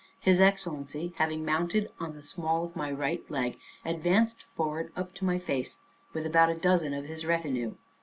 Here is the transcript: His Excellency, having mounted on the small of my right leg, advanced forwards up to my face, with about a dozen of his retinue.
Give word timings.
His 0.19 0.41
Excellency, 0.41 1.13
having 1.17 1.45
mounted 1.45 1.91
on 1.99 2.15
the 2.15 2.23
small 2.23 2.63
of 2.65 2.75
my 2.75 2.91
right 2.91 3.21
leg, 3.29 3.59
advanced 3.85 4.45
forwards 4.55 4.89
up 4.95 5.13
to 5.13 5.25
my 5.25 5.37
face, 5.37 5.77
with 6.11 6.25
about 6.25 6.49
a 6.49 6.55
dozen 6.55 6.91
of 6.95 7.05
his 7.05 7.23
retinue. 7.23 7.75